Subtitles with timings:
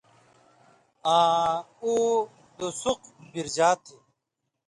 [1.15, 1.51] آں
[1.83, 1.93] اُو
[2.57, 3.01] (دُسُق)
[3.31, 3.97] بِرژا تھی۔